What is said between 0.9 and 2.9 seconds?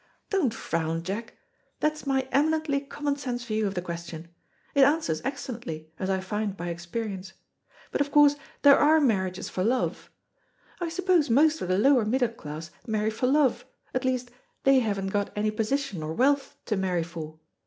Jack. That's my eminently